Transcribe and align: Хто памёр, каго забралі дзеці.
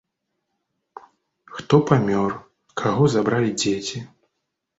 Хто 1.57 1.75
памёр, 1.89 2.31
каго 2.83 3.03
забралі 3.17 3.51
дзеці. 3.61 4.03